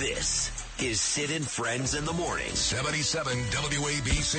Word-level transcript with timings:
This 0.00 0.50
is 0.80 0.98
Sid 0.98 1.30
and 1.30 1.46
Friends 1.46 1.94
in 1.94 2.06
the 2.06 2.14
Morning. 2.14 2.48
77 2.48 3.36
WABC. 3.36 4.38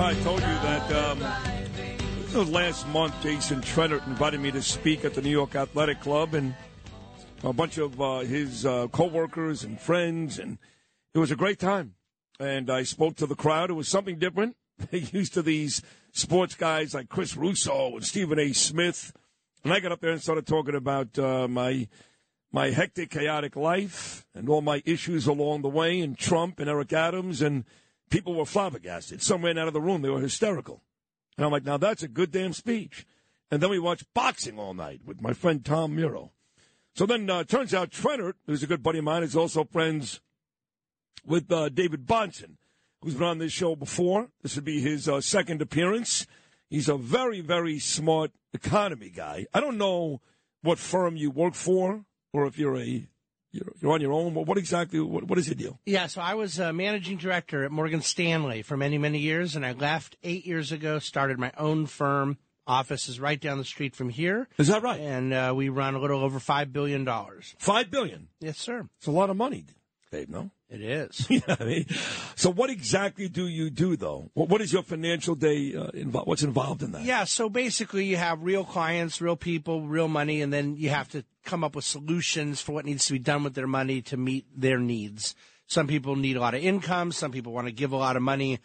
I 0.00 0.14
told 0.24 0.40
you 0.40 0.46
that 0.46 0.92
um, 2.34 2.52
last 2.52 2.88
month 2.88 3.14
Jason 3.22 3.60
Trennert 3.60 4.04
invited 4.08 4.40
me 4.40 4.50
to 4.50 4.60
speak 4.60 5.04
at 5.04 5.14
the 5.14 5.22
New 5.22 5.30
York 5.30 5.54
Athletic 5.54 6.00
Club, 6.00 6.34
and 6.34 6.52
a 7.42 7.52
bunch 7.52 7.78
of 7.78 8.00
uh, 8.00 8.20
his 8.20 8.66
uh, 8.66 8.88
coworkers 8.88 9.64
and 9.64 9.80
friends, 9.80 10.38
and 10.38 10.58
it 11.14 11.18
was 11.18 11.30
a 11.30 11.36
great 11.36 11.58
time. 11.58 11.94
And 12.38 12.70
I 12.70 12.82
spoke 12.82 13.16
to 13.16 13.26
the 13.26 13.34
crowd. 13.34 13.70
It 13.70 13.74
was 13.74 13.88
something 13.88 14.18
different. 14.18 14.56
They 14.90 14.98
used 14.98 15.34
to 15.34 15.42
these 15.42 15.82
sports 16.12 16.54
guys 16.54 16.94
like 16.94 17.10
Chris 17.10 17.36
Russo 17.36 17.96
and 17.96 18.04
Stephen 18.04 18.38
A. 18.38 18.54
Smith, 18.54 19.12
and 19.62 19.74
I 19.74 19.80
got 19.80 19.92
up 19.92 20.00
there 20.00 20.12
and 20.12 20.22
started 20.22 20.46
talking 20.46 20.74
about 20.74 21.18
uh, 21.18 21.46
my 21.48 21.86
my 22.50 22.70
hectic, 22.70 23.10
chaotic 23.10 23.56
life 23.56 24.24
and 24.34 24.48
all 24.48 24.62
my 24.62 24.82
issues 24.86 25.26
along 25.26 25.60
the 25.62 25.68
way, 25.68 26.00
and 26.00 26.16
Trump 26.16 26.58
and 26.60 26.68
Eric 26.70 26.94
Adams 26.94 27.42
and 27.42 27.64
people 28.10 28.34
were 28.34 28.46
flabbergasted. 28.46 29.22
Some 29.22 29.44
ran 29.44 29.58
out 29.58 29.68
of 29.68 29.74
the 29.74 29.80
room. 29.80 30.02
They 30.02 30.08
were 30.08 30.20
hysterical. 30.20 30.82
And 31.36 31.44
I'm 31.44 31.52
like, 31.52 31.64
now 31.64 31.76
that's 31.76 32.02
a 32.02 32.08
good 32.08 32.32
damn 32.32 32.52
speech. 32.52 33.06
And 33.50 33.62
then 33.62 33.70
we 33.70 33.78
watched 33.78 34.12
boxing 34.14 34.58
all 34.58 34.74
night 34.74 35.02
with 35.04 35.20
my 35.20 35.32
friend 35.32 35.64
Tom 35.64 35.94
Miro. 35.94 36.32
So 37.00 37.06
then 37.06 37.30
uh, 37.30 37.44
turns 37.44 37.72
out 37.72 37.88
Trennert, 37.88 38.34
who's 38.46 38.62
a 38.62 38.66
good 38.66 38.82
buddy 38.82 38.98
of 38.98 39.06
mine, 39.06 39.22
is 39.22 39.34
also 39.34 39.64
friends 39.64 40.20
with 41.24 41.50
uh, 41.50 41.70
David 41.70 42.06
Bahnsen, 42.06 42.56
who's 43.00 43.14
been 43.14 43.26
on 43.26 43.38
this 43.38 43.52
show 43.52 43.74
before. 43.74 44.28
This 44.42 44.54
would 44.56 44.66
be 44.66 44.82
his 44.82 45.08
uh, 45.08 45.22
second 45.22 45.62
appearance. 45.62 46.26
He's 46.68 46.90
a 46.90 46.98
very, 46.98 47.40
very 47.40 47.78
smart 47.78 48.32
economy 48.52 49.08
guy. 49.08 49.46
I 49.54 49.60
don't 49.60 49.78
know 49.78 50.20
what 50.60 50.78
firm 50.78 51.16
you 51.16 51.30
work 51.30 51.54
for 51.54 52.04
or 52.34 52.44
if 52.44 52.58
you're 52.58 52.76
a 52.76 53.08
you're, 53.50 53.72
you're 53.80 53.92
on 53.92 54.02
your 54.02 54.12
own. 54.12 54.34
What, 54.34 54.46
what 54.46 54.58
exactly? 54.58 55.00
What, 55.00 55.24
what 55.24 55.38
is 55.38 55.48
your 55.48 55.54
deal? 55.54 55.80
Yeah, 55.86 56.06
so 56.06 56.20
I 56.20 56.34
was 56.34 56.58
a 56.58 56.70
managing 56.70 57.16
director 57.16 57.64
at 57.64 57.72
Morgan 57.72 58.02
Stanley 58.02 58.60
for 58.60 58.76
many, 58.76 58.98
many 58.98 59.20
years, 59.20 59.56
and 59.56 59.64
I 59.64 59.72
left 59.72 60.18
eight 60.22 60.44
years 60.44 60.70
ago. 60.70 60.98
Started 60.98 61.38
my 61.38 61.52
own 61.56 61.86
firm. 61.86 62.36
Office 62.66 63.08
is 63.08 63.18
right 63.18 63.40
down 63.40 63.58
the 63.58 63.64
street 63.64 63.96
from 63.96 64.08
here. 64.08 64.48
Is 64.58 64.68
that 64.68 64.82
right? 64.82 65.00
And 65.00 65.32
uh, 65.32 65.52
we 65.56 65.68
run 65.68 65.94
a 65.94 65.98
little 65.98 66.22
over 66.22 66.38
five 66.38 66.72
billion 66.72 67.04
dollars. 67.04 67.54
Five 67.58 67.90
billion. 67.90 68.28
Yes, 68.40 68.58
sir. 68.58 68.88
It's 68.98 69.06
a 69.06 69.10
lot 69.10 69.30
of 69.30 69.36
money, 69.36 69.64
Dave. 70.10 70.28
No. 70.28 70.50
It 70.70 70.82
is. 70.82 71.26
yeah, 71.30 71.56
I 71.58 71.64
mean, 71.64 71.86
so 72.36 72.50
what 72.50 72.70
exactly 72.70 73.28
do 73.28 73.48
you 73.48 73.70
do, 73.70 73.96
though? 73.96 74.30
What, 74.34 74.48
what 74.48 74.60
is 74.60 74.72
your 74.72 74.84
financial 74.84 75.34
day 75.34 75.74
uh, 75.74 75.88
involved? 75.88 76.28
What's 76.28 76.44
involved 76.44 76.84
in 76.84 76.92
that? 76.92 77.02
Yeah, 77.02 77.24
so 77.24 77.48
basically, 77.48 78.04
you 78.04 78.16
have 78.16 78.44
real 78.44 78.64
clients, 78.64 79.20
real 79.20 79.34
people, 79.34 79.82
real 79.82 80.06
money, 80.06 80.42
and 80.42 80.52
then 80.52 80.76
you 80.76 80.90
have 80.90 81.08
to 81.08 81.24
come 81.44 81.64
up 81.64 81.74
with 81.74 81.84
solutions 81.84 82.60
for 82.60 82.70
what 82.70 82.84
needs 82.84 83.04
to 83.06 83.12
be 83.12 83.18
done 83.18 83.42
with 83.42 83.54
their 83.54 83.66
money 83.66 84.00
to 84.02 84.16
meet 84.16 84.46
their 84.54 84.78
needs. 84.78 85.34
Some 85.66 85.88
people 85.88 86.14
need 86.14 86.36
a 86.36 86.40
lot 86.40 86.54
of 86.54 86.62
income. 86.62 87.10
Some 87.10 87.32
people 87.32 87.52
want 87.52 87.66
to 87.66 87.72
give 87.72 87.90
a 87.90 87.96
lot 87.96 88.16
of 88.16 88.22
money 88.22 88.60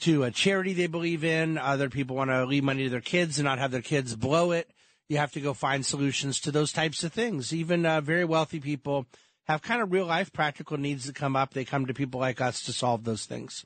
to 0.00 0.24
a 0.24 0.30
charity 0.30 0.72
they 0.72 0.86
believe 0.86 1.24
in. 1.24 1.58
Other 1.58 1.88
people 1.88 2.16
want 2.16 2.30
to 2.30 2.44
leave 2.44 2.64
money 2.64 2.84
to 2.84 2.90
their 2.90 3.00
kids 3.00 3.38
and 3.38 3.44
not 3.44 3.58
have 3.58 3.70
their 3.70 3.82
kids 3.82 4.16
blow 4.16 4.52
it. 4.52 4.70
You 5.08 5.18
have 5.18 5.32
to 5.32 5.40
go 5.40 5.54
find 5.54 5.84
solutions 5.84 6.40
to 6.40 6.52
those 6.52 6.72
types 6.72 7.04
of 7.04 7.12
things. 7.12 7.52
Even 7.52 7.84
uh, 7.84 8.00
very 8.00 8.24
wealthy 8.24 8.60
people 8.60 9.06
have 9.44 9.62
kind 9.62 9.82
of 9.82 9.92
real 9.92 10.06
life 10.06 10.32
practical 10.32 10.78
needs 10.78 11.06
that 11.06 11.14
come 11.14 11.34
up. 11.34 11.52
They 11.52 11.64
come 11.64 11.86
to 11.86 11.94
people 11.94 12.20
like 12.20 12.40
us 12.40 12.62
to 12.62 12.72
solve 12.72 13.04
those 13.04 13.26
things. 13.26 13.64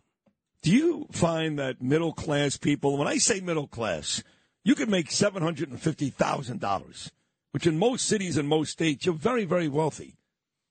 Do 0.63 0.71
you 0.71 1.07
find 1.13 1.59
that 1.59 1.83
middle 1.83 2.15
class 2.15 2.57
people, 2.57 2.97
when 2.97 3.07
I 3.07 3.19
say 3.19 3.41
middle 3.41 3.67
class, 3.67 4.23
you 4.65 4.75
can 4.75 4.91
make 4.91 5.11
$750,000, 5.11 7.11
which 7.53 7.67
in 7.67 7.79
most 7.79 8.07
cities 8.07 8.39
and 8.39 8.49
most 8.49 8.73
states, 8.73 9.05
you're 9.05 9.15
very, 9.15 9.45
very 9.45 9.69
wealthy. 9.69 10.15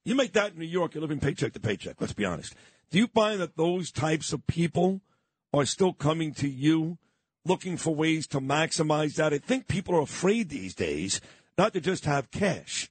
You 0.03 0.16
make 0.16 0.34
that 0.34 0.53
in 0.53 0.59
New 0.59 0.66
York, 0.66 0.96
you're 0.96 1.02
living 1.02 1.19
paycheck 1.19 1.53
to 1.53 1.59
paycheck, 1.59 2.02
let's 2.02 2.13
be 2.13 2.25
honest. 2.25 2.56
Do 2.90 2.97
you 2.97 3.07
find 3.07 3.40
that 3.40 3.56
those 3.56 3.91
types 3.91 4.34
of 4.34 4.47
people 4.47 5.02
are 5.53 5.66
still 5.66 5.94
coming 5.94 6.34
to 6.36 6.47
you 6.47 6.97
looking 7.46 7.78
for 7.78 7.94
ways 7.94 8.28
to 8.28 8.40
maximize 8.40 9.16
that? 9.16 9.34
I 9.34 9.38
think 9.38 9.68
people 9.68 9.96
are 9.96 10.02
afraid 10.02 10.50
these 10.50 10.74
days 10.74 11.22
not 11.58 11.74
to 11.74 11.81
just 11.81 12.06
have 12.06 12.31
cash 12.31 12.90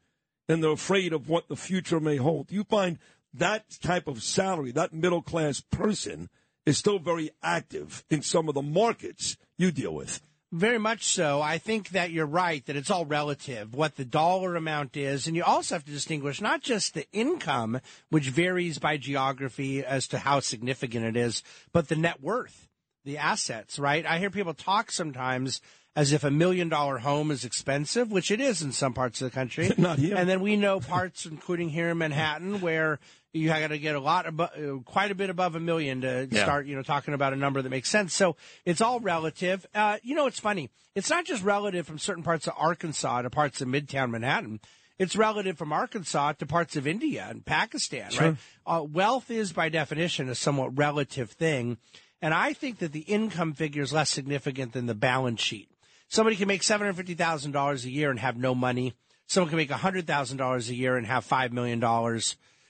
and 0.48 0.62
they're 0.62 0.70
afraid 0.70 1.12
of 1.12 1.28
what 1.28 1.48
the 1.48 1.56
future 1.56 2.00
may 2.00 2.16
hold. 2.16 2.52
You 2.52 2.64
find 2.64 2.98
that 3.34 3.64
type 3.80 4.06
of 4.06 4.22
salary, 4.22 4.72
that 4.72 4.92
middle 4.92 5.22
class 5.22 5.60
person, 5.60 6.28
is 6.64 6.78
still 6.78 6.98
very 6.98 7.30
active 7.42 8.04
in 8.10 8.22
some 8.22 8.48
of 8.48 8.54
the 8.54 8.62
markets 8.62 9.36
you 9.56 9.72
deal 9.72 9.94
with? 9.94 10.20
Very 10.52 10.78
much 10.78 11.06
so. 11.06 11.40
I 11.40 11.56
think 11.56 11.90
that 11.90 12.10
you're 12.10 12.26
right 12.26 12.64
that 12.66 12.76
it's 12.76 12.90
all 12.90 13.06
relative, 13.06 13.74
what 13.74 13.96
the 13.96 14.04
dollar 14.04 14.54
amount 14.54 14.98
is. 14.98 15.26
And 15.26 15.34
you 15.34 15.42
also 15.42 15.74
have 15.74 15.84
to 15.86 15.90
distinguish 15.90 16.42
not 16.42 16.60
just 16.60 16.92
the 16.92 17.10
income, 17.10 17.80
which 18.10 18.28
varies 18.28 18.78
by 18.78 18.98
geography 18.98 19.82
as 19.82 20.08
to 20.08 20.18
how 20.18 20.40
significant 20.40 21.06
it 21.06 21.16
is, 21.16 21.42
but 21.72 21.88
the 21.88 21.96
net 21.96 22.22
worth, 22.22 22.68
the 23.06 23.16
assets, 23.16 23.78
right? 23.78 24.04
I 24.04 24.18
hear 24.18 24.28
people 24.28 24.52
talk 24.52 24.92
sometimes 24.92 25.62
as 25.96 26.12
if 26.12 26.22
a 26.22 26.30
million 26.30 26.68
dollar 26.68 26.98
home 26.98 27.30
is 27.30 27.46
expensive, 27.46 28.12
which 28.12 28.30
it 28.30 28.40
is 28.40 28.60
in 28.60 28.72
some 28.72 28.92
parts 28.92 29.22
of 29.22 29.30
the 29.30 29.34
country. 29.34 29.72
Not 29.78 29.98
here. 29.98 30.16
And 30.16 30.28
then 30.28 30.40
we 30.40 30.56
know 30.56 30.80
parts, 30.80 31.24
including 31.24 31.70
here 31.70 31.88
in 31.88 31.98
Manhattan, 31.98 32.60
where 32.60 32.98
you 33.32 33.48
got 33.48 33.68
to 33.68 33.78
get 33.78 33.94
a 33.94 34.00
lot, 34.00 34.26
abo- 34.26 34.84
quite 34.84 35.10
a 35.10 35.14
bit 35.14 35.30
above 35.30 35.54
a 35.54 35.60
million 35.60 36.02
to 36.02 36.28
Yeah. 36.30 36.42
start, 36.42 36.66
you 36.66 36.76
know, 36.76 36.82
talking 36.82 37.14
about 37.14 37.32
a 37.32 37.36
number 37.36 37.62
that 37.62 37.68
makes 37.70 37.88
sense. 37.88 38.12
So 38.14 38.36
it's 38.64 38.80
all 38.80 39.00
relative. 39.00 39.64
Uh, 39.74 39.98
you 40.02 40.14
know, 40.14 40.26
it's 40.26 40.38
funny. 40.40 40.70
It's 40.94 41.08
not 41.08 41.24
just 41.24 41.42
relative 41.42 41.86
from 41.86 41.98
certain 41.98 42.22
parts 42.22 42.46
of 42.46 42.54
Arkansas 42.58 43.22
to 43.22 43.30
parts 43.30 43.60
of 43.60 43.68
Midtown 43.68 44.10
Manhattan. 44.10 44.60
It's 44.98 45.16
relative 45.16 45.56
from 45.56 45.72
Arkansas 45.72 46.32
to 46.34 46.46
parts 46.46 46.76
of 46.76 46.86
India 46.86 47.26
and 47.28 47.44
Pakistan, 47.44 48.10
right? 48.20 48.36
Uh, 48.66 48.84
wealth 48.84 49.30
is, 49.30 49.52
by 49.52 49.68
definition, 49.70 50.28
a 50.28 50.34
somewhat 50.34 50.76
relative 50.76 51.30
thing. 51.30 51.78
And 52.20 52.32
I 52.34 52.52
think 52.52 52.78
that 52.78 52.92
the 52.92 53.00
income 53.00 53.54
figure 53.54 53.82
is 53.82 53.92
less 53.92 54.10
significant 54.10 54.74
than 54.74 54.86
the 54.86 54.94
balance 54.94 55.40
sheet. 55.40 55.70
Somebody 56.08 56.36
can 56.36 56.46
make 56.46 56.60
$750,000 56.62 57.84
a 57.84 57.90
year 57.90 58.10
and 58.10 58.18
have 58.20 58.36
no 58.36 58.54
money. 58.54 58.94
Someone 59.26 59.48
can 59.48 59.56
make 59.56 59.70
$100,000 59.70 60.68
a 60.68 60.74
year 60.74 60.96
and 60.96 61.06
have 61.06 61.26
$5 61.26 61.52
million. 61.52 61.80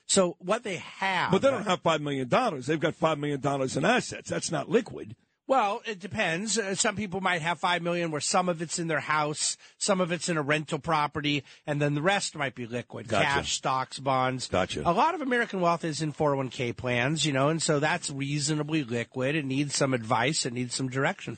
So 0.05 0.35
what 0.39 0.63
they 0.63 0.77
have. 0.77 1.31
But 1.31 1.41
they 1.41 1.49
don't 1.49 1.65
have 1.65 1.81
$5 1.81 2.01
million. 2.01 2.27
They've 2.27 2.79
got 2.79 2.99
$5 2.99 3.17
million 3.19 3.41
in 3.77 3.85
assets. 3.85 4.29
That's 4.29 4.51
not 4.51 4.69
liquid. 4.69 5.15
Well, 5.45 5.81
it 5.85 5.99
depends. 5.99 6.57
Uh, 6.57 6.73
some 6.75 6.95
people 6.95 7.19
might 7.19 7.41
have 7.41 7.59
five 7.59 7.81
million, 7.81 8.11
where 8.11 8.21
some 8.21 8.47
of 8.47 8.61
it's 8.61 8.79
in 8.79 8.87
their 8.87 9.01
house, 9.01 9.57
some 9.77 9.99
of 9.99 10.13
it's 10.13 10.29
in 10.29 10.37
a 10.37 10.41
rental 10.41 10.79
property, 10.79 11.43
and 11.67 11.81
then 11.81 11.95
the 11.95 12.01
rest 12.01 12.35
might 12.35 12.55
be 12.55 12.65
liquid, 12.65 13.09
Gotcha. 13.09 13.25
cash, 13.25 13.53
stocks, 13.53 13.99
bonds. 13.99 14.47
Gotcha. 14.47 14.83
A 14.85 14.93
lot 14.93 15.15
of 15.15 15.21
American 15.21 15.59
wealth 15.59 15.83
is 15.83 16.01
in 16.01 16.13
401k 16.13 16.77
plans, 16.77 17.25
you 17.25 17.33
know, 17.33 17.49
and 17.49 17.61
so 17.61 17.79
that's 17.81 18.09
reasonably 18.09 18.85
liquid. 18.85 19.35
It 19.35 19.43
needs 19.43 19.75
some 19.75 19.93
advice. 19.93 20.45
It 20.45 20.53
needs 20.53 20.75
some 20.75 20.87
direction. 20.87 21.37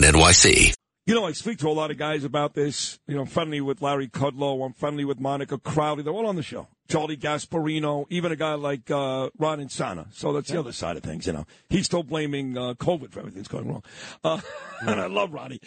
NYC. 0.01 0.73
You 1.07 1.15
know, 1.15 1.25
I 1.25 1.31
speak 1.31 1.57
to 1.59 1.67
a 1.67 1.73
lot 1.73 1.89
of 1.89 1.97
guys 1.97 2.23
about 2.23 2.53
this. 2.53 2.99
You 3.07 3.15
know, 3.15 3.21
I'm 3.21 3.27
friendly 3.27 3.59
with 3.59 3.81
Larry 3.81 4.07
Kudlow. 4.07 4.63
I'm 4.63 4.73
friendly 4.73 5.03
with 5.03 5.19
Monica 5.19 5.57
Crowley. 5.57 6.03
They're 6.03 6.13
all 6.13 6.27
on 6.27 6.35
the 6.35 6.43
show. 6.43 6.67
Charlie 6.87 7.17
Gasparino, 7.17 8.05
even 8.09 8.31
a 8.31 8.35
guy 8.35 8.53
like 8.53 8.91
uh, 8.91 9.29
Ron 9.39 9.59
Insana. 9.59 10.13
So 10.13 10.31
that's 10.31 10.51
the 10.51 10.59
other 10.59 10.71
side 10.71 10.97
of 10.97 11.03
things, 11.03 11.25
you 11.25 11.33
know. 11.33 11.45
He's 11.69 11.85
still 11.85 12.03
blaming 12.03 12.57
uh, 12.57 12.75
COVID 12.75 13.11
for 13.11 13.19
everything 13.19 13.41
that's 13.41 13.47
going 13.47 13.67
wrong. 13.67 13.83
Uh, 14.23 14.41
and 14.81 15.01
I 15.01 15.07
love 15.07 15.33
Ronnie. 15.33 15.59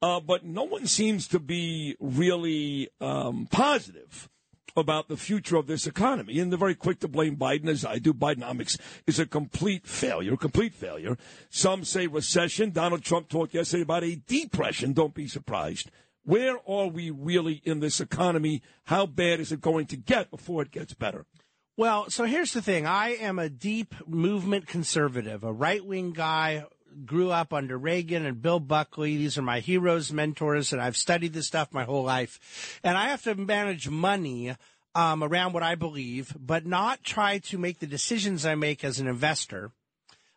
Uh, 0.00 0.20
but 0.20 0.44
no 0.44 0.62
one 0.62 0.86
seems 0.86 1.26
to 1.28 1.40
be 1.40 1.96
really 1.98 2.88
um, 3.00 3.48
positive 3.50 4.28
about 4.76 5.08
the 5.08 5.16
future 5.16 5.56
of 5.56 5.66
this 5.66 5.86
economy. 5.86 6.38
And 6.38 6.52
they're 6.52 6.58
very 6.58 6.74
quick 6.74 7.00
to 7.00 7.08
blame 7.08 7.36
Biden, 7.36 7.68
as 7.68 7.84
I 7.84 7.98
do. 7.98 8.12
Bidenomics 8.12 8.78
is 9.06 9.18
a 9.18 9.26
complete 9.26 9.86
failure, 9.86 10.34
a 10.34 10.36
complete 10.36 10.74
failure. 10.74 11.16
Some 11.50 11.84
say 11.84 12.06
recession. 12.06 12.70
Donald 12.70 13.02
Trump 13.02 13.28
talked 13.28 13.54
yesterday 13.54 13.82
about 13.82 14.04
a 14.04 14.16
depression. 14.16 14.92
Don't 14.92 15.14
be 15.14 15.28
surprised. 15.28 15.90
Where 16.24 16.58
are 16.68 16.88
we 16.88 17.10
really 17.10 17.62
in 17.64 17.80
this 17.80 18.00
economy? 18.00 18.60
How 18.84 19.06
bad 19.06 19.38
is 19.40 19.52
it 19.52 19.60
going 19.60 19.86
to 19.86 19.96
get 19.96 20.30
before 20.30 20.62
it 20.62 20.72
gets 20.72 20.92
better? 20.92 21.24
Well, 21.76 22.10
so 22.10 22.24
here's 22.24 22.52
the 22.52 22.62
thing. 22.62 22.86
I 22.86 23.10
am 23.10 23.38
a 23.38 23.50
deep 23.50 23.94
movement 24.08 24.66
conservative, 24.66 25.44
a 25.44 25.52
right 25.52 25.84
wing 25.84 26.12
guy, 26.12 26.64
grew 27.04 27.30
up 27.30 27.52
under 27.52 27.76
Reagan 27.76 28.24
and 28.24 28.40
Bill 28.40 28.60
Buckley. 28.60 29.16
These 29.16 29.36
are 29.36 29.42
my 29.42 29.60
heroes, 29.60 30.12
mentors, 30.12 30.72
and 30.72 30.80
I've 30.80 30.96
studied 30.96 31.32
this 31.32 31.46
stuff 31.46 31.72
my 31.72 31.84
whole 31.84 32.04
life. 32.04 32.80
And 32.82 32.96
I 32.96 33.08
have 33.08 33.22
to 33.24 33.34
manage 33.34 33.88
money 33.88 34.56
um, 34.94 35.22
around 35.22 35.52
what 35.52 35.62
I 35.62 35.74
believe, 35.74 36.34
but 36.38 36.64
not 36.64 37.04
try 37.04 37.38
to 37.38 37.58
make 37.58 37.80
the 37.80 37.86
decisions 37.86 38.46
I 38.46 38.54
make 38.54 38.82
as 38.82 38.98
an 38.98 39.06
investor 39.06 39.72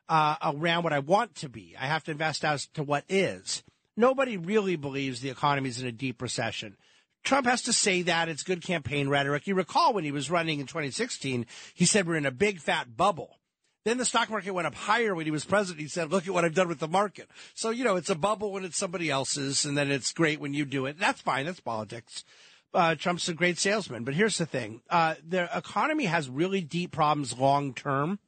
uh, 0.10 0.36
around 0.42 0.84
what 0.84 0.94
I 0.94 1.00
want 1.00 1.36
to 1.36 1.50
be. 1.50 1.76
I 1.80 1.86
have 1.86 2.04
to 2.06 2.12
invest 2.12 2.44
as 2.44 2.68
to 2.74 2.84
what 2.84 3.06
is. 3.08 3.64
Nobody 3.96 4.38
really 4.38 4.76
believes 4.76 5.22
the 5.22 5.30
economy 5.30 5.70
is 5.70 5.82
in 5.82 5.88
a 5.88 5.92
deep 5.92 6.22
recession. 6.22 6.76
Trump 7.24 7.48
has 7.48 7.64
to 7.64 7.74
say 7.74 8.02
that. 8.04 8.30
It's 8.30 8.44
good 8.44 8.62
campaign 8.62 9.10
rhetoric. 9.10 9.46
You 9.48 9.56
recall 9.56 9.94
when 9.94 10.04
he 10.04 10.12
was 10.12 10.32
running 10.32 10.60
in 10.60 10.66
2016, 10.66 11.46
he 11.74 11.86
said 11.86 12.08
we're 12.08 12.16
in 12.16 12.26
a 12.26 12.32
big 12.32 12.60
fat 12.60 12.96
bubble. 12.96 13.39
Then 13.86 13.98
the 13.98 14.06
stock 14.06 14.30
market 14.30 14.52
went 14.52 14.68
up 14.68 14.76
higher 14.76 15.16
when 15.16 15.26
he 15.26 15.32
was 15.32 15.46
president. 15.46 15.82
He 15.82 15.88
said, 15.88 16.12
look 16.12 16.28
at 16.28 16.34
what 16.34 16.44
I've 16.44 16.54
done 16.54 16.68
with 16.68 16.80
the 16.80 16.88
market. 16.88 17.30
So, 17.54 17.70
you 17.70 17.84
know, 17.84 17.96
it's 17.96 18.10
a 18.10 18.16
bubble 18.16 18.52
when 18.52 18.66
it's 18.66 18.78
somebody 18.78 19.10
else's, 19.10 19.64
and 19.66 19.78
then 19.78 19.90
it's 19.90 20.12
great 20.12 20.42
when 20.42 20.54
you 20.54 20.66
do 20.66 20.86
it. 20.86 21.00
That's 21.00 21.22
fine. 21.22 21.46
That's 21.46 21.62
politics. 21.62 22.26
Uh, 22.74 22.96
Trump's 22.96 23.30
a 23.30 23.34
great 23.34 23.58
salesman. 23.58 24.04
But 24.04 24.16
here's 24.16 24.38
the 24.38 24.46
thing. 24.46 24.82
Uh, 24.90 25.16
the 25.28 25.50
economy 25.58 26.06
has 26.06 26.30
really 26.30 26.62
deep 26.62 26.92
problems 26.92 27.38
long 27.38 27.74
term 27.74 28.20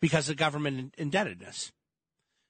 because 0.00 0.28
of 0.28 0.36
government 0.36 0.94
indebtedness. 0.98 1.72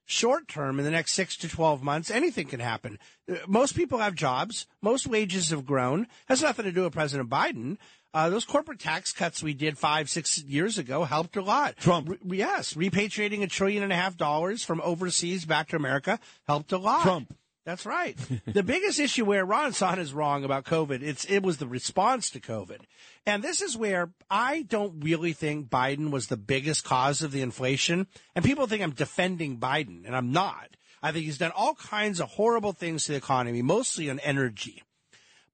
Short 0.05 0.47
term, 0.47 0.77
in 0.79 0.85
the 0.85 0.91
next 0.91 1.13
six 1.13 1.37
to 1.37 1.47
12 1.47 1.83
months, 1.83 2.11
anything 2.11 2.47
can 2.47 2.59
happen. 2.59 2.99
Uh, 3.31 3.35
most 3.47 3.75
people 3.75 3.99
have 3.99 4.13
jobs. 4.15 4.67
Most 4.81 5.07
wages 5.07 5.49
have 5.51 5.65
grown. 5.65 6.07
Has 6.27 6.41
nothing 6.41 6.65
to 6.65 6.71
do 6.71 6.83
with 6.83 6.93
President 6.93 7.29
Biden. 7.29 7.77
Uh, 8.13 8.29
those 8.29 8.43
corporate 8.43 8.79
tax 8.79 9.13
cuts 9.13 9.41
we 9.41 9.53
did 9.53 9.77
five, 9.77 10.09
six 10.09 10.43
years 10.43 10.77
ago 10.77 11.05
helped 11.05 11.37
a 11.37 11.41
lot. 11.41 11.77
Trump. 11.77 12.09
Re- 12.09 12.37
yes. 12.37 12.73
Repatriating 12.73 13.41
a 13.41 13.47
trillion 13.47 13.83
and 13.83 13.93
a 13.93 13.95
half 13.95 14.17
dollars 14.17 14.65
from 14.65 14.81
overseas 14.81 15.45
back 15.45 15.69
to 15.69 15.77
America 15.77 16.19
helped 16.45 16.73
a 16.73 16.77
lot. 16.77 17.03
Trump. 17.03 17.33
That's 17.65 17.85
right. 17.85 18.17
the 18.47 18.63
biggest 18.63 18.99
issue 18.99 19.25
where 19.25 19.45
Ron 19.45 19.73
Son 19.73 19.99
is 19.99 20.13
wrong 20.13 20.43
about 20.43 20.65
COVID, 20.65 21.03
it's 21.03 21.25
it 21.25 21.43
was 21.43 21.57
the 21.57 21.67
response 21.67 22.29
to 22.31 22.39
COVID. 22.39 22.79
And 23.25 23.43
this 23.43 23.61
is 23.61 23.77
where 23.77 24.11
I 24.29 24.63
don't 24.63 25.03
really 25.03 25.33
think 25.33 25.69
Biden 25.69 26.09
was 26.09 26.27
the 26.27 26.37
biggest 26.37 26.83
cause 26.83 27.21
of 27.21 27.31
the 27.31 27.41
inflation. 27.41 28.07
And 28.35 28.43
people 28.43 28.65
think 28.65 28.81
I'm 28.81 28.91
defending 28.91 29.59
Biden, 29.59 30.05
and 30.05 30.15
I'm 30.15 30.31
not. 30.31 30.69
I 31.03 31.11
think 31.11 31.25
he's 31.25 31.37
done 31.37 31.51
all 31.55 31.75
kinds 31.75 32.19
of 32.19 32.29
horrible 32.29 32.73
things 32.73 33.05
to 33.05 33.11
the 33.11 33.17
economy, 33.17 33.61
mostly 33.61 34.09
on 34.09 34.19
energy. 34.19 34.83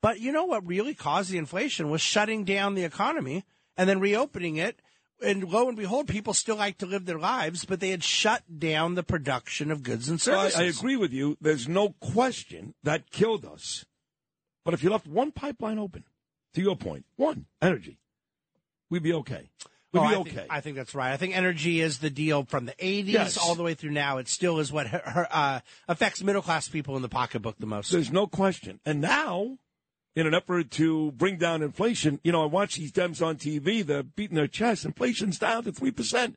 But 0.01 0.19
you 0.19 0.31
know 0.31 0.45
what 0.45 0.67
really 0.67 0.93
caused 0.93 1.31
the 1.31 1.37
inflation 1.37 1.89
was 1.89 2.01
shutting 2.01 2.43
down 2.43 2.75
the 2.75 2.83
economy 2.83 3.43
and 3.75 3.89
then 3.89 3.99
reopening 3.99 4.57
it 4.57 4.81
and 5.21 5.43
lo 5.43 5.67
and 5.67 5.77
behold, 5.77 6.07
people 6.07 6.33
still 6.33 6.55
like 6.55 6.77
to 6.79 6.85
live 6.85 7.05
their 7.05 7.19
lives, 7.19 7.65
but 7.65 7.79
they 7.79 7.89
had 7.89 8.03
shut 8.03 8.43
down 8.59 8.95
the 8.95 9.03
production 9.03 9.71
of 9.71 9.83
goods 9.83 10.09
and 10.09 10.21
services. 10.21 10.59
I, 10.59 10.63
I 10.63 10.65
agree 10.67 10.95
with 10.95 11.13
you. 11.13 11.37
There's 11.41 11.67
no 11.67 11.89
question 11.99 12.73
that 12.83 13.09
killed 13.11 13.45
us. 13.45 13.85
But 14.63 14.73
if 14.73 14.83
you 14.83 14.89
left 14.89 15.07
one 15.07 15.31
pipeline 15.31 15.79
open, 15.79 16.03
to 16.53 16.61
your 16.61 16.75
point, 16.75 17.05
one 17.15 17.45
energy, 17.61 17.99
we'd 18.89 19.03
be 19.03 19.13
okay. 19.13 19.49
We'd 19.93 19.99
oh, 20.01 20.07
be 20.09 20.15
I 20.15 20.17
okay. 20.19 20.31
Think, 20.31 20.47
I 20.49 20.61
think 20.61 20.75
that's 20.75 20.93
right. 20.93 21.13
I 21.13 21.17
think 21.17 21.35
energy 21.35 21.79
is 21.79 21.99
the 21.99 22.09
deal 22.09 22.43
from 22.43 22.65
the 22.65 22.73
80s 22.73 23.07
Yes. 23.07 23.37
all 23.37 23.55
the 23.55 23.63
way 23.63 23.73
through 23.73 23.91
now. 23.91 24.17
It 24.17 24.27
still 24.27 24.59
is 24.59 24.71
what 24.71 24.87
uh, 24.93 25.61
affects 25.87 26.21
middle 26.21 26.41
class 26.41 26.67
people 26.67 26.95
in 26.95 27.01
the 27.01 27.09
pocketbook 27.09 27.55
the 27.57 27.65
most. 27.65 27.91
There's 27.91 28.11
no 28.11 28.27
question. 28.27 28.79
And 28.85 28.99
now, 28.99 29.57
in 30.17 30.25
an 30.25 30.33
effort 30.33 30.71
to 30.71 31.11
bring 31.11 31.37
down 31.37 31.61
inflation, 31.61 32.19
you 32.23 32.31
know, 32.31 32.41
I 32.41 32.47
watch 32.47 32.75
these 32.75 32.91
Dems 32.91 33.23
on 33.23 33.35
TV, 33.35 33.85
they're 33.85 34.01
beating 34.01 34.35
their 34.35 34.47
chest. 34.47 34.83
Inflation's 34.83 35.37
down 35.37 35.63
to 35.65 35.71
3%. 35.71 36.33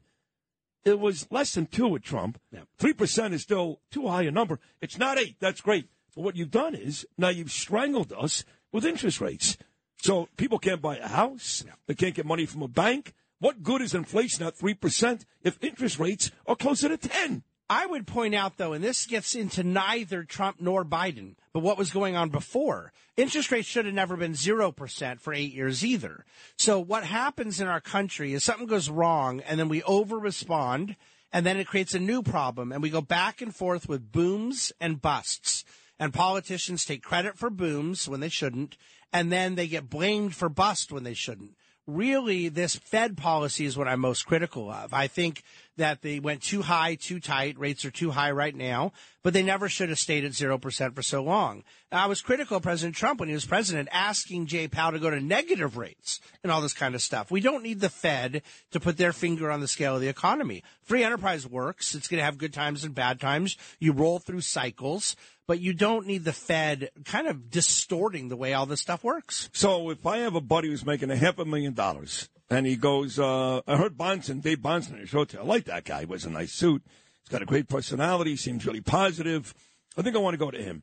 It 0.85 1.01
was 1.01 1.27
less 1.31 1.55
than 1.55 1.65
2 1.65 1.89
with 1.89 2.03
Trump. 2.03 2.39
Yeah. 2.53 2.61
3% 2.79 3.33
is 3.33 3.41
still 3.41 3.81
too 3.91 4.07
high 4.07 4.25
a 4.25 4.31
number. 4.31 4.61
It's 4.83 4.99
not 4.99 5.19
8. 5.19 5.37
That's 5.41 5.63
great. 5.63 5.89
But 6.15 6.25
what 6.25 6.37
you've 6.37 6.51
done 6.51 6.75
is 6.75 7.07
now 7.17 7.31
you've 7.31 7.51
strangled 7.51 8.13
us 8.13 8.45
with 8.71 8.85
interest 8.85 9.19
rates. 9.19 9.57
So 10.03 10.29
people 10.37 10.59
can't 10.59 10.83
buy 10.83 10.99
a 10.99 11.09
house. 11.09 11.65
They 11.87 11.95
can't 11.95 12.15
get 12.15 12.27
money 12.27 12.45
from 12.45 12.61
a 12.61 12.69
bank. 12.69 13.15
What 13.39 13.63
good 13.63 13.81
is 13.81 13.95
inflation 13.95 14.45
at 14.45 14.59
3% 14.59 15.25
if 15.43 15.57
interest 15.63 15.99
rates 15.99 16.31
are 16.47 16.55
closer 16.55 16.91
to 16.91 16.99
10? 16.99 17.45
I 17.71 17.87
would 17.87 18.09
point 18.09 18.35
out, 18.35 18.57
though, 18.57 18.73
and 18.73 18.83
this 18.83 19.07
gets 19.07 19.37
into 19.37 19.63
neither 19.63 20.25
Trump 20.25 20.57
nor 20.59 20.85
Biden, 20.85 21.37
but 21.53 21.61
what 21.61 21.79
was 21.79 21.93
going 21.93 22.17
on 22.17 22.29
before. 22.29 22.93
Interest 23.17 23.53
rates 23.53 23.69
should 23.69 23.85
have 23.85 23.95
never 23.95 24.17
been 24.17 24.33
0% 24.33 25.21
for 25.21 25.33
eight 25.33 25.55
years 25.55 25.85
either. 25.85 26.25
So 26.59 26.81
what 26.81 27.05
happens 27.05 27.61
in 27.61 27.69
our 27.69 27.81
country 27.81 28.33
is 28.35 28.43
something 28.43 28.67
goes 28.67 28.91
wrong 28.91 29.41
and 29.43 29.61
then 29.61 29.69
we 29.69 29.85
over 29.85 30.19
respond 30.19 30.97
and 31.33 31.47
then 31.47 31.59
it 31.59 31.69
creates 31.69 31.95
a 31.95 32.01
new 32.01 32.25
problem 32.25 32.73
and 32.73 32.83
we 32.83 32.91
go 32.91 33.01
back 33.01 33.41
and 33.41 33.55
forth 33.55 33.89
with 33.89 34.11
booms 34.11 34.73
and 34.81 35.01
busts. 35.01 35.65
And 35.97 36.13
politicians 36.13 36.85
take 36.85 37.05
credit 37.05 37.39
for 37.39 37.51
booms 37.51 38.09
when 38.09 38.19
they 38.19 38.31
shouldn't, 38.31 38.79
and 39.13 39.31
then 39.31 39.55
they 39.55 39.69
get 39.69 39.91
blamed 39.91 40.35
for 40.35 40.49
bust 40.49 40.91
when 40.91 41.05
they 41.05 41.15
shouldn't 41.15 41.53
really 41.95 42.49
this 42.49 42.77
Fed 42.77 43.17
policy 43.17 43.65
is 43.65 43.77
what 43.77 43.89
I'm 43.89 44.01
most 44.01 44.27
critical 44.27 44.71
of. 44.71 44.95
I 44.95 45.07
think 45.07 45.43
that 45.77 46.03
they 46.03 46.21
went 46.21 46.43
too 46.43 46.63
high, 46.63 46.95
too 46.95 47.21
tight. 47.21 47.59
Rates 47.59 47.85
are 47.85 47.91
too 47.91 48.11
high 48.11 48.31
right 48.31 48.55
now, 48.55 48.93
but 49.23 49.33
they 49.33 49.43
never 49.43 49.69
should 49.69 49.89
have 49.89 49.99
stayed 49.99 50.25
at 50.25 50.33
0% 50.33 50.95
for 50.95 51.03
so 51.03 51.23
long. 51.23 51.65
I 51.91 52.07
was 52.07 52.23
critical 52.23 52.57
of 52.57 52.63
President 52.63 52.97
Trump 52.97 53.21
when 53.21 53.29
he 53.29 53.35
was 53.35 53.47
president, 53.47 53.89
asking 53.93 54.47
Jay 54.47 54.69
Powell 54.69 54.93
to 54.93 54.99
go 54.99 55.11
to 55.11 55.21
negative 55.21 55.77
rates 55.77 56.21
and 56.43 56.53
all 56.53 56.61
this 56.61 56.75
kind 56.75 56.95
of 56.95 57.03
stuff. 57.03 57.31
We 57.31 57.41
don't 57.41 57.63
need 57.63 57.81
the 57.81 57.89
Fed 57.89 58.43
to 58.73 58.81
put 58.81 58.97
their 58.97 59.13
finger 59.13 59.51
on 59.51 59.61
the 59.61 59.69
scale 59.69 59.95
of 59.95 60.01
the 60.01 60.09
economy. 60.09 60.63
Free 60.83 61.03
enterprise 61.03 61.47
works. 61.47 61.95
It's 61.95 62.09
going 62.09 62.19
to 62.19 62.25
have 62.25 62.39
good 62.39 62.53
times 62.53 62.85
and 62.85 62.95
bad 62.95 63.21
times. 63.21 63.57
You 63.79 63.93
roll 63.93 64.19
through 64.19 64.43
cycles 64.43 65.17
but 65.47 65.59
you 65.59 65.73
don't 65.73 66.07
need 66.07 66.23
the 66.23 66.33
Fed 66.33 66.91
kind 67.05 67.27
of 67.27 67.51
distorting 67.51 68.29
the 68.29 68.37
way 68.37 68.55
all 68.55 68.67
this 68.67 68.81
stuff 68.81 69.03
works. 69.03 69.51
So 69.53 69.91
if 69.91 70.07
I 70.07 70.19
have 70.19 70.37
a 70.37 70.41
buddy 70.41 70.69
who's 70.69 70.87
making 70.87 71.11
a 71.11 71.17
half 71.17 71.41
a 71.41 71.45
million 71.45 71.75
dollars 71.75 72.29
and 72.51 72.67
he 72.67 72.77
goes, 72.77 73.19
uh, 73.19 73.61
I 73.67 73.77
heard 73.77 73.97
Bahnsen, 73.97 74.43
Dave 74.43 74.59
Bahnsen 74.59 74.95
in 74.95 74.99
his 75.01 75.09
show 75.09 75.25
today. 75.25 75.43
I 75.43 75.47
like 75.47 75.65
that 75.67 75.85
guy. 75.85 76.01
He 76.01 76.07
wears 76.07 76.25
a 76.25 76.31
nice 76.31 76.53
suit. 76.53 76.83
He's 77.23 77.31
got 77.31 77.43
a 77.43 77.47
great 77.47 77.69
personality. 77.69 78.37
Seems 78.37 78.67
really 78.67 78.81
positive. 78.81 79.55
I 79.97 80.03
think 80.03 80.17
I 80.17 80.19
want 80.19 80.35
to 80.35 80.39
go 80.39 80.51
to 80.51 80.63
him. 80.63 80.83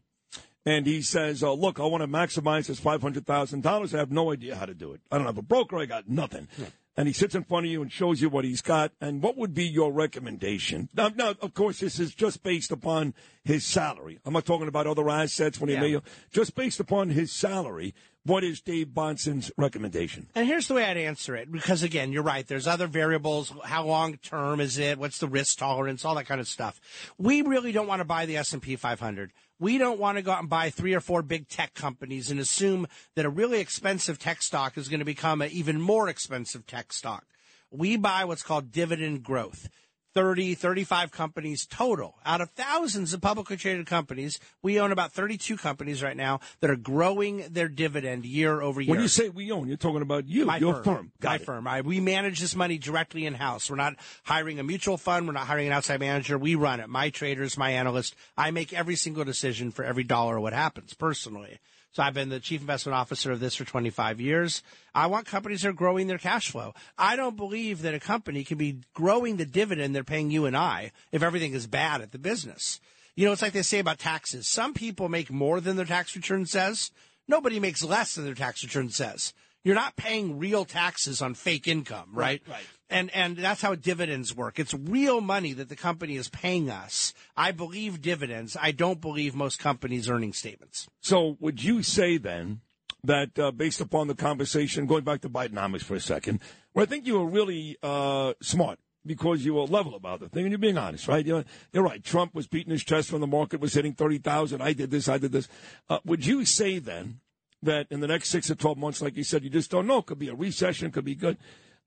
And 0.65 0.85
he 0.85 1.01
says, 1.01 1.43
uh, 1.43 1.53
look, 1.53 1.79
I 1.79 1.83
want 1.85 2.01
to 2.01 2.07
maximize 2.07 2.67
this 2.67 2.79
$500,000. 2.81 3.93
I 3.93 3.97
have 3.97 4.11
no 4.11 4.33
idea 4.33 4.55
how 4.55 4.65
to 4.65 4.73
do 4.73 4.91
it. 4.91 5.01
I 5.11 5.17
don't 5.17 5.25
have 5.25 5.37
a 5.37 5.41
broker. 5.41 5.77
I 5.77 5.85
got 5.85 6.09
nothing. 6.09 6.49
And 6.97 7.07
he 7.07 7.13
sits 7.13 7.36
in 7.36 7.43
front 7.43 7.67
of 7.67 7.71
you 7.71 7.81
and 7.81 7.91
shows 7.91 8.21
you 8.21 8.27
what 8.27 8.43
he's 8.43 8.62
got. 8.62 8.91
And 9.00 9.21
what 9.21 9.38
would 9.38 9.53
be 9.53 9.65
your 9.65 9.93
recommendation? 9.93 10.89
Now, 10.93 11.09
now, 11.15 11.36
of 11.41 11.53
course, 11.53 11.79
this 11.79 12.00
is 12.00 12.13
just 12.13 12.43
based 12.43 12.71
upon 12.71 13.13
his 13.45 13.63
salary. 13.65 14.19
I'm 14.25 14.33
not 14.33 14.45
talking 14.45 14.67
about 14.67 14.88
other 14.88 15.09
assets 15.09 15.59
when 15.62 15.69
he 15.69 15.75
Yeah. 15.75 15.81
may, 15.81 16.00
just 16.31 16.53
based 16.55 16.79
upon 16.81 17.12
his 17.12 17.31
salary. 17.31 17.93
What 18.27 18.43
is 18.43 18.60
Dave 18.60 18.88
Bahnsen's 18.88 19.53
recommendation? 19.55 20.27
And 20.36 20.46
here's 20.46 20.67
the 20.67 20.74
way 20.74 20.84
I'd 20.84 20.98
answer 20.98 21.34
it, 21.38 21.50
because 21.50 21.81
again, 21.81 22.12
you're 22.12 22.24
right. 22.24 22.46
There's 22.46 22.67
other 22.67 22.86
variables. 22.86 23.53
How 23.63 23.86
long 23.86 24.17
term 24.17 24.60
is 24.60 24.77
it? 24.77 25.00
What's 25.00 25.19
the 25.19 25.29
risk 25.29 25.57
tolerance? 25.57 26.03
All 26.03 26.15
that 26.15 26.25
kind 26.25 26.41
of 26.41 26.48
stuff. 26.50 26.81
We 27.17 27.41
really 27.41 27.72
don't 27.72 27.88
want 27.88 28.01
to 28.01 28.05
buy 28.05 28.25
the 28.25 28.36
S&P 28.36 28.75
500. 28.75 29.31
We 29.60 29.77
don't 29.77 29.98
want 29.98 30.17
to 30.17 30.22
go 30.22 30.31
out 30.31 30.41
and 30.41 30.50
buy 30.50 30.72
three 30.72 30.93
or 30.93 31.00
four 31.00 31.22
big 31.22 31.48
tech 31.48 31.74
companies 31.74 32.29
and 32.29 32.38
assume 32.38 32.86
that 33.15 33.24
a 33.24 33.29
really 33.29 33.62
expensive 33.62 34.19
tech 34.19 34.41
stock 34.41 34.77
is 34.77 34.89
going 34.89 35.00
to 35.00 35.05
become 35.05 35.41
an 35.41 35.50
even 35.51 35.79
more 35.79 36.10
expensive 36.10 36.67
tech 36.67 36.91
stock. 36.91 37.25
We 37.72 37.96
buy 37.96 38.25
what's 38.25 38.43
called 38.43 38.74
dividend 38.74 39.24
growth. 39.24 39.69
30, 40.13 40.55
35 40.55 41.11
companies 41.11 41.65
total. 41.65 42.15
Out 42.25 42.41
of 42.41 42.49
thousands 42.51 43.13
of 43.13 43.21
publicly 43.21 43.57
traded 43.57 43.85
companies, 43.85 44.39
we 44.61 44.79
own 44.79 44.91
about 44.91 45.11
32 45.11 45.57
companies 45.57 46.01
right 46.01 46.17
now 46.17 46.39
that 46.59 46.69
are 46.69 46.75
growing 46.75 47.45
their 47.51 47.67
dividend 47.67 48.25
year 48.25 48.61
over 48.61 48.81
year. 48.81 48.89
When 48.91 49.01
you 49.01 49.07
say 49.07 49.29
we 49.29 49.51
own, 49.51 49.67
you're 49.67 49.77
talking 49.77 50.01
about 50.01 50.27
you, 50.27 50.45
My 50.45 50.57
your 50.57 50.75
firm. 50.75 50.83
firm. 50.83 51.11
Got 51.19 51.29
my 51.29 51.35
it. 51.35 51.41
firm. 51.45 51.67
I, 51.67 51.81
we 51.81 51.99
manage 51.99 52.39
this 52.39 52.55
money 52.55 52.77
directly 52.77 53.25
in 53.25 53.35
house. 53.35 53.69
We're 53.69 53.75
not 53.75 53.95
hiring 54.23 54.59
a 54.59 54.63
mutual 54.63 54.97
fund. 54.97 55.27
We're 55.27 55.33
not 55.33 55.47
hiring 55.47 55.67
an 55.67 55.73
outside 55.73 55.99
manager. 55.99 56.37
We 56.37 56.55
run 56.55 56.79
it. 56.79 56.89
My 56.89 57.09
traders, 57.09 57.57
my 57.57 57.71
analyst. 57.71 58.15
I 58.37 58.51
make 58.51 58.73
every 58.73 58.95
single 58.95 59.23
decision 59.23 59.71
for 59.71 59.85
every 59.85 60.03
dollar 60.03 60.37
of 60.37 60.43
what 60.43 60.53
happens 60.53 60.93
personally. 60.93 61.59
So 61.91 62.03
I've 62.03 62.13
been 62.13 62.29
the 62.29 62.39
chief 62.39 62.62
investment 62.62 62.96
officer 62.96 63.32
of 63.32 63.39
this 63.39 63.56
for 63.56 63.65
25 63.65 64.22
years. 64.22 64.62
I 64.94 65.08
want 65.08 65.25
companies 65.25 65.62
that 65.62 65.70
are 65.70 65.74
growing 65.74 66.08
their 66.08 66.17
cash 66.17 66.51
flow. 66.51 66.74
I 66.98 67.15
don't 67.15 67.36
believe 67.36 67.82
that 67.82 67.96
a 67.96 68.00
company 68.00 68.44
can 68.44 68.58
be 68.58 68.82
growing 68.94 69.38
the 69.38 69.46
dividend 69.46 69.96
they're 69.96 70.03
paying 70.03 70.29
you 70.29 70.46
and 70.46 70.56
I 70.56 70.91
if 71.12 71.24
everything 71.24 71.53
is 71.53 71.65
bad 71.65 72.01
at 72.01 72.12
the 72.12 72.20
business. 72.20 72.79
You 73.15 73.25
know, 73.25 73.32
it's 73.32 73.41
like 73.41 73.53
they 73.53 73.63
say 73.63 73.79
about 73.79 73.98
taxes. 73.98 74.48
Some 74.48 74.75
people 74.75 75.10
make 75.10 75.32
more 75.32 75.60
than 75.60 75.75
their 75.75 75.86
tax 75.86 76.15
return 76.15 76.46
says. 76.46 76.91
Nobody 77.27 77.60
makes 77.60 77.84
less 77.84 78.13
than 78.13 78.25
their 78.25 78.36
tax 78.36 78.63
return 78.63 78.89
says. 78.89 79.34
You're 79.67 79.75
not 79.75 79.97
paying 79.97 80.39
real 80.39 80.63
taxes 80.63 81.21
on 81.21 81.33
fake 81.33 81.67
income, 81.67 82.12
right? 82.13 82.41
Right, 82.47 82.55
right. 82.55 82.65
And 82.89 83.13
and 83.13 83.36
that's 83.36 83.62
how 83.62 83.75
dividends 83.75 84.33
work. 84.33 84.59
It's 84.59 84.74
real 84.74 85.19
money 85.19 85.51
that 85.51 85.67
the 85.67 85.75
company 85.75 86.15
is 86.15 86.29
paying 86.29 86.69
us. 86.69 87.13
I 87.36 87.51
believe 87.51 88.01
dividends. 88.01 88.55
I 88.57 88.71
don't 88.71 89.01
believe 89.01 89.36
most 89.36 89.59
companies' 89.59 90.09
earning 90.09 90.31
statements. 90.31 90.88
So 91.01 91.36
would 91.41 91.62
you 91.62 91.83
say 91.83 92.17
then 92.17 92.62
that 93.03 93.38
uh, 93.38 93.51
based 93.51 93.81
upon 93.81 94.07
the 94.07 94.15
conversation, 94.15 94.86
going 94.86 95.03
back 95.03 95.19
to 95.24 95.29
Bidenomics 95.29 95.83
for 95.83 95.95
a 95.95 96.00
second, 96.00 96.39
where 96.71 96.83
I 96.83 96.86
think 96.86 97.05
you 97.05 97.19
were 97.19 97.27
really 97.27 97.75
uh, 97.83 98.36
smart 98.41 98.79
because 99.05 99.43
you 99.43 99.55
were 99.55 99.63
level 99.63 99.95
about 99.95 100.21
the 100.21 100.29
thing 100.29 100.43
and 100.43 100.51
you're 100.51 100.59
being 100.59 100.77
honest, 100.77 101.09
right? 101.09 101.25
You're, 101.25 101.43
you're 101.74 101.83
right. 101.83 102.01
Trump 102.01 102.33
was 102.33 102.47
beating 102.47 102.71
his 102.71 102.86
chest 102.86 103.12
when 103.12 103.19
the 103.19 103.27
market 103.27 103.59
was 103.59 103.74
hitting 103.74 103.93
30,000. 103.93 104.62
I 104.62 104.71
did 104.71 104.91
this, 104.91 105.09
I 105.09 105.17
did 105.17 105.33
this. 105.33 105.50
Uh, 105.89 106.00
would 106.05 106.25
you 106.25 106.45
say 106.45 106.79
then 106.79 107.19
that 107.63 107.87
in 107.89 107.99
the 107.99 108.07
next 108.07 108.29
six 108.29 108.47
to 108.47 108.55
12 108.55 108.77
months, 108.77 109.01
like 109.01 109.17
you 109.17 109.23
said, 109.23 109.43
you 109.43 109.49
just 109.49 109.71
don't 109.71 109.87
know? 109.87 109.99
It 109.99 110.05
could 110.05 110.19
be 110.19 110.29
a 110.29 110.35
recession, 110.35 110.87
it 110.87 110.93
could 110.93 111.05
be 111.05 111.15
good. 111.15 111.37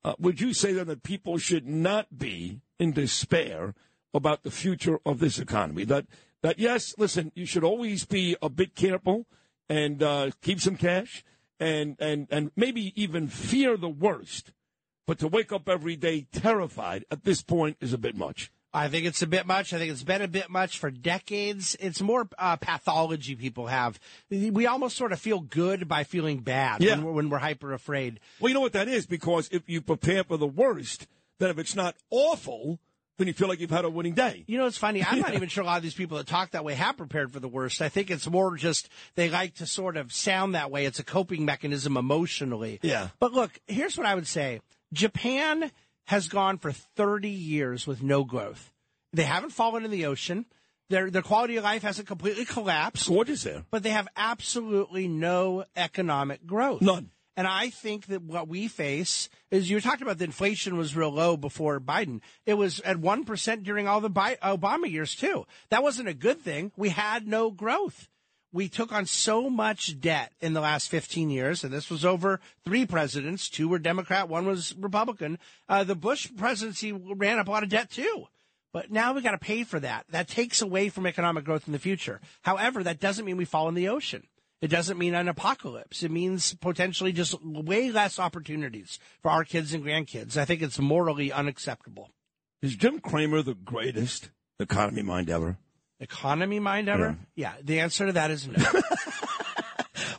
Uh, 0.04 0.14
would 0.18 0.40
you 0.40 0.54
say 0.54 0.72
then 0.72 0.86
that 0.86 1.02
people 1.02 1.38
should 1.38 1.66
not 1.66 2.18
be 2.18 2.60
in 2.78 2.92
despair 2.92 3.74
about 4.14 4.42
the 4.42 4.50
future 4.50 4.98
of 5.04 5.18
this 5.20 5.38
economy? 5.38 5.84
That, 5.84 6.06
that 6.42 6.58
yes, 6.58 6.94
listen, 6.98 7.32
you 7.34 7.46
should 7.46 7.64
always 7.64 8.04
be 8.04 8.36
a 8.40 8.48
bit 8.48 8.74
careful 8.74 9.26
and 9.68 10.02
uh, 10.02 10.30
keep 10.42 10.60
some 10.60 10.76
cash 10.76 11.22
and, 11.58 11.96
and, 12.00 12.26
and 12.30 12.50
maybe 12.56 12.92
even 13.00 13.28
fear 13.28 13.76
the 13.76 13.88
worst. 13.88 14.52
But 15.06 15.18
to 15.18 15.28
wake 15.28 15.52
up 15.52 15.68
every 15.68 15.96
day 15.96 16.26
terrified 16.32 17.04
at 17.10 17.24
this 17.24 17.42
point 17.42 17.76
is 17.80 17.92
a 17.92 17.98
bit 17.98 18.16
much. 18.16 18.50
I 18.72 18.88
think 18.88 19.04
it's 19.04 19.20
a 19.22 19.26
bit 19.26 19.46
much. 19.46 19.72
I 19.72 19.78
think 19.78 19.90
it's 19.90 20.04
been 20.04 20.22
a 20.22 20.28
bit 20.28 20.48
much 20.48 20.78
for 20.78 20.90
decades. 20.90 21.76
It's 21.80 22.00
more 22.00 22.28
uh, 22.38 22.56
pathology 22.56 23.34
people 23.34 23.66
have. 23.66 23.98
We 24.30 24.66
almost 24.66 24.96
sort 24.96 25.12
of 25.12 25.18
feel 25.18 25.40
good 25.40 25.88
by 25.88 26.04
feeling 26.04 26.38
bad 26.40 26.80
Yeah. 26.82 26.94
when, 26.96 27.04
we're, 27.04 27.12
when 27.12 27.30
we're 27.30 27.38
hyper 27.38 27.72
afraid. 27.72 28.20
Well, 28.38 28.48
you 28.48 28.54
know 28.54 28.60
what 28.60 28.72
that 28.74 28.86
is? 28.88 29.06
Because 29.06 29.48
if 29.50 29.62
you 29.68 29.80
prepare 29.80 30.22
for 30.24 30.36
the 30.36 30.46
worst, 30.46 31.08
then 31.40 31.50
if 31.50 31.58
it's 31.58 31.74
not 31.74 31.96
awful, 32.10 32.78
then 33.18 33.26
you 33.26 33.32
feel 33.32 33.48
like 33.48 33.58
you've 33.60 33.70
had 33.70 33.84
a 33.84 33.90
winning 33.90 34.14
day. 34.14 34.44
You 34.46 34.56
know, 34.58 34.66
it's 34.66 34.78
funny. 34.78 35.04
I'm 35.04 35.18
not 35.18 35.34
even 35.34 35.48
sure 35.48 35.62
a 35.64 35.66
lot 35.66 35.78
of 35.78 35.82
these 35.82 35.94
people 35.94 36.16
that 36.18 36.26
talk 36.28 36.52
that 36.52 36.64
way 36.64 36.74
have 36.74 36.96
prepared 36.96 37.32
for 37.32 37.40
the 37.40 37.48
worst. 37.48 37.82
I 37.82 37.88
think 37.88 38.08
it's 38.10 38.28
more 38.30 38.56
just 38.56 38.88
they 39.16 39.28
like 39.28 39.54
to 39.56 39.66
sort 39.66 39.96
of 39.96 40.12
sound 40.12 40.54
that 40.54 40.70
way. 40.70 40.86
It's 40.86 41.00
a 41.00 41.04
coping 41.04 41.44
mechanism 41.44 41.96
emotionally. 41.96 42.78
Yeah. 42.82 43.08
But 43.18 43.32
look, 43.32 43.50
here's 43.66 43.98
what 43.98 44.06
I 44.06 44.14
would 44.14 44.28
say 44.28 44.60
Japan 44.92 45.70
has 46.10 46.26
gone 46.26 46.58
for 46.58 46.72
30 46.72 47.28
years 47.28 47.86
with 47.86 48.02
no 48.02 48.24
growth. 48.24 48.72
They 49.12 49.22
haven't 49.22 49.50
fallen 49.50 49.84
in 49.84 49.92
the 49.92 50.06
ocean. 50.06 50.44
Their, 50.88 51.08
their 51.08 51.22
quality 51.22 51.56
of 51.56 51.62
life 51.62 51.82
hasn't 51.82 52.08
completely 52.08 52.44
collapsed, 52.44 53.06
Gorgeous 53.08 53.44
there. 53.44 53.64
but 53.70 53.84
they 53.84 53.90
have 53.90 54.08
absolutely 54.16 55.06
no 55.06 55.64
economic 55.76 56.44
growth. 56.44 56.82
None. 56.82 57.10
And 57.36 57.46
I 57.46 57.70
think 57.70 58.06
that 58.06 58.22
what 58.22 58.48
we 58.48 58.66
face 58.66 59.28
is 59.52 59.70
you 59.70 59.80
talked 59.80 60.02
about 60.02 60.18
the 60.18 60.24
inflation 60.24 60.76
was 60.76 60.96
real 60.96 61.12
low 61.12 61.36
before 61.36 61.78
Biden. 61.78 62.22
It 62.44 62.54
was 62.54 62.80
at 62.80 62.96
1% 62.96 63.62
during 63.62 63.86
all 63.86 64.00
the 64.00 64.10
Bi- 64.10 64.36
Obama 64.42 64.90
years, 64.90 65.14
too. 65.14 65.46
That 65.70 65.84
wasn't 65.84 66.08
a 66.08 66.12
good 66.14 66.40
thing. 66.40 66.72
We 66.76 66.88
had 66.88 67.28
no 67.28 67.52
growth. 67.52 68.09
We 68.52 68.68
took 68.68 68.92
on 68.92 69.06
so 69.06 69.48
much 69.48 70.00
debt 70.00 70.32
in 70.40 70.54
the 70.54 70.60
last 70.60 70.88
15 70.90 71.30
years, 71.30 71.62
and 71.62 71.72
this 71.72 71.88
was 71.88 72.04
over 72.04 72.40
three 72.64 72.84
presidents. 72.84 73.48
Two 73.48 73.68
were 73.68 73.78
Democrat, 73.78 74.28
one 74.28 74.46
was 74.46 74.74
Republican. 74.76 75.38
Uh, 75.68 75.84
the 75.84 75.94
Bush 75.94 76.28
presidency 76.36 76.92
ran 76.92 77.38
up 77.38 77.46
a 77.46 77.50
lot 77.50 77.62
of 77.62 77.68
debt, 77.68 77.90
too. 77.90 78.26
But 78.72 78.90
now 78.90 79.12
we 79.12 79.22
got 79.22 79.32
to 79.32 79.38
pay 79.38 79.64
for 79.64 79.80
that. 79.80 80.06
That 80.10 80.28
takes 80.28 80.62
away 80.62 80.88
from 80.88 81.06
economic 81.06 81.44
growth 81.44 81.66
in 81.66 81.72
the 81.72 81.78
future. 81.78 82.20
However, 82.42 82.82
that 82.84 83.00
doesn't 83.00 83.24
mean 83.24 83.36
we 83.36 83.44
fall 83.44 83.68
in 83.68 83.74
the 83.74 83.88
ocean. 83.88 84.26
It 84.60 84.68
doesn't 84.68 84.98
mean 84.98 85.14
an 85.14 85.28
apocalypse. 85.28 86.02
It 86.02 86.10
means 86.10 86.54
potentially 86.54 87.12
just 87.12 87.42
way 87.42 87.90
less 87.90 88.18
opportunities 88.18 88.98
for 89.22 89.30
our 89.30 89.44
kids 89.44 89.72
and 89.72 89.82
grandkids. 89.82 90.36
I 90.36 90.44
think 90.44 90.60
it's 90.60 90.78
morally 90.78 91.32
unacceptable. 91.32 92.10
Is 92.60 92.76
Jim 92.76 93.00
Cramer 93.00 93.42
the 93.42 93.54
greatest 93.54 94.28
economy 94.58 95.02
mind 95.02 95.30
ever? 95.30 95.56
Economy 96.00 96.58
mind 96.60 96.88
ever? 96.88 97.16
Yeah. 97.36 97.52
The 97.62 97.80
answer 97.80 98.06
to 98.06 98.12
that 98.12 98.30
is 98.30 98.48
no. 98.48 98.54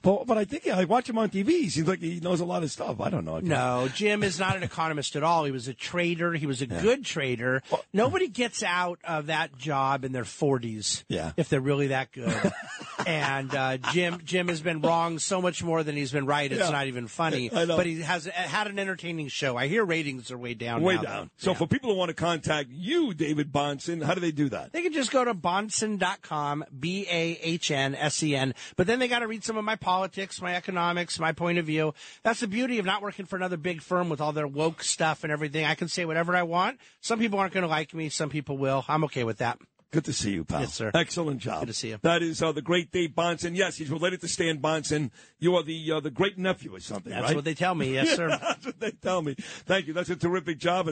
Well, 0.04 0.24
but 0.26 0.36
I 0.38 0.46
think 0.46 0.66
yeah, 0.66 0.78
I 0.80 0.86
watch 0.86 1.08
him 1.08 1.20
on 1.20 1.30
TV. 1.30 1.48
He 1.50 1.70
seems 1.70 1.88
like 1.88 2.00
he 2.00 2.20
knows 2.20 2.40
a 2.40 2.46
lot 2.46 2.64
of 2.64 2.72
stuff. 2.72 3.00
I 3.00 3.12
don't 3.12 3.24
know. 3.24 3.40
no, 3.40 3.88
Jim 3.94 4.24
is 4.24 4.40
not 4.40 4.56
an 4.56 4.64
economist 4.64 5.16
at 5.16 5.22
all. 5.22 5.44
He 5.44 5.52
was 5.52 5.68
a 5.68 5.76
trader. 5.76 6.34
He 6.34 6.48
was 6.48 6.62
a 6.64 6.66
good 6.68 7.06
trader. 7.06 7.62
Nobody 7.94 8.28
gets 8.28 8.64
out 8.64 9.00
of 9.04 9.28
that 9.28 9.58
job 9.60 10.04
in 10.04 10.12
their 10.12 10.24
40s 10.24 11.04
Yeah. 11.08 11.34
if 11.38 11.50
they're 11.50 11.62
really 11.62 11.88
that 11.88 12.12
good. 12.12 12.34
and 13.08 13.54
uh, 13.56 13.78
Jim 13.92 14.20
Jim 14.24 14.48
has 14.48 14.62
been 14.62 14.82
wrong 14.82 15.20
so 15.20 15.42
much 15.42 15.64
more 15.64 15.84
than 15.84 15.96
he's 15.96 16.12
been 16.12 16.26
right. 16.26 16.52
It's 16.52 16.60
Yeah. 16.62 16.70
not 16.70 16.88
even 16.88 17.08
funny. 17.08 17.50
But 17.50 17.86
he 17.86 18.02
has 18.02 18.26
had 18.26 18.68
an 18.68 18.80
entertaining 18.80 19.28
show. 19.30 19.58
I 19.58 19.68
hear 19.68 19.84
ratings 19.86 20.32
are 20.32 20.38
way 20.38 20.54
down. 20.54 20.82
Way 20.82 20.96
now, 20.96 21.02
down. 21.02 21.26
though. 21.38 21.44
So 21.46 21.52
Yeah. 21.52 21.58
for 21.58 21.68
people 21.68 21.92
who 21.92 21.98
want 21.98 22.10
to 22.10 22.14
contact 22.16 22.70
you, 22.72 23.14
David 23.14 23.52
Bahnsen, 23.52 24.04
how 24.04 24.14
do 24.14 24.22
they 24.22 24.32
do 24.32 24.50
that? 24.50 24.72
They 24.74 24.82
can 24.84 24.94
just 24.94 25.12
go 25.12 25.24
to 25.26 25.34
bahnsen.com, 25.34 26.66
B 26.80 27.06
A 27.10 27.40
H 27.42 27.72
N 27.72 27.96
S 27.96 28.22
E 28.24 28.36
N. 28.36 28.54
But 28.76 28.88
then 28.88 29.00
they 29.00 29.08
got 29.08 29.20
to 29.20 29.28
read 29.28 29.44
some 29.44 29.58
of 29.58 29.64
my 29.66 29.76
politics, 29.76 30.42
my 30.42 30.56
economics, 30.56 31.20
my 31.20 31.32
point 31.32 31.58
of 31.58 31.66
view. 31.66 31.94
That's 32.24 32.40
the 32.40 32.48
beauty 32.48 32.80
of 32.80 32.86
not 32.86 33.02
working 33.02 33.26
for 33.26 33.36
another 33.36 33.58
big 33.58 33.82
firm 33.82 34.10
with 34.10 34.22
all 34.22 34.32
their 34.32 34.48
woke 34.48 34.84
stuff 34.84 35.24
and 35.24 35.32
everything. 35.32 35.66
I 35.66 35.76
can 35.76 35.88
say 35.88 36.06
whatever 36.06 36.36
I 36.36 36.44
want. 36.44 36.80
Some 37.02 37.20
people 37.20 37.40
aren't 37.40 37.54
going 37.54 37.64
to 37.64 37.68
like 37.70 37.94
me, 37.94 38.10
some 38.10 38.30
people 38.30 38.58
will. 38.58 38.86
I'm 38.88 39.04
okay 39.06 39.24
with 39.24 39.40
that. 39.40 39.60
Good 39.92 40.06
to 40.06 40.14
see 40.14 40.32
you, 40.32 40.46
pal. 40.46 40.62
Yes, 40.62 40.74
sir. 40.74 40.90
Excellent 40.94 41.40
job. 41.42 41.62
Good 41.62 41.68
to 41.68 41.74
see 41.74 41.90
you. 41.90 42.00
That 42.02 42.24
is 42.24 42.42
uh, 42.42 42.54
the 42.54 42.62
great 42.62 42.92
Dave 42.92 43.10
Bahnsen. 43.10 43.58
Yes, 43.58 43.76
he's 43.76 43.90
related 43.90 44.22
to 44.22 44.30
Stan 44.30 44.60
Bahnsen. 44.60 45.12
You 45.38 45.56
are 45.58 45.64
the 45.64 45.92
uh, 45.92 46.00
the 46.00 46.10
great 46.10 46.38
nephew 46.38 46.74
or 46.74 46.80
something, 46.80 47.12
That's 47.12 47.24
right? 47.26 47.36
what 47.36 47.44
they 47.44 47.54
tell 47.54 47.76
me. 47.76 47.94
Yes, 47.94 48.16
sir. 48.16 48.30
That's 48.42 48.66
what 48.66 48.80
they 48.80 48.92
tell 48.92 49.22
me. 49.22 49.36
Thank 49.66 49.88
you. 49.88 49.94
That's 49.94 50.10
a 50.10 50.16
terrific 50.16 50.60
job. 50.60 50.88